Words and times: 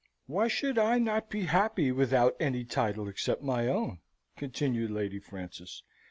"Why 0.25 0.47
should 0.47 0.79
I 0.79 0.97
not 0.97 1.29
be 1.29 1.41
happy 1.43 1.91
without 1.91 2.35
any 2.39 2.65
title 2.65 3.07
except 3.07 3.43
my 3.43 3.67
own?" 3.67 3.99
continued 4.35 4.89
Lady 4.89 5.19
Frances. 5.19 5.83